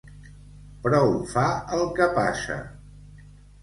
Prou 0.85 1.13
fa 1.35 1.45
el 1.79 1.87
que 2.01 2.11
passa. 2.19 2.63